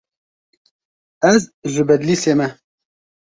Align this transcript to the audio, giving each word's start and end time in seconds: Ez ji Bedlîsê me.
Ez 1.29 1.41
ji 1.71 1.81
Bedlîsê 1.87 2.33
me. 2.39 2.47